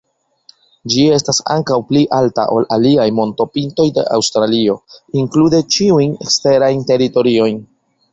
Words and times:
Ĝi 0.91 1.01
estas 1.15 1.41
ankaŭ 1.55 1.75
pli 1.89 1.99
alta 2.19 2.45
ol 2.55 2.65
aliaj 2.77 3.05
montopintoj 3.19 3.85
de 3.99 4.05
Aŭstralio, 4.15 4.77
inklude 5.21 5.61
ĉiujn 5.77 6.17
eksterajn 6.25 6.83
teritoriojn. 6.93 7.61